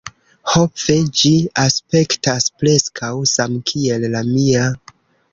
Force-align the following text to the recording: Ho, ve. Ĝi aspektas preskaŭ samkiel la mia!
Ho, 0.51 0.61
ve. 0.83 0.93
Ĝi 1.19 1.33
aspektas 1.63 2.47
preskaŭ 2.61 3.11
samkiel 3.33 4.07
la 4.15 4.23
mia! 4.31 4.65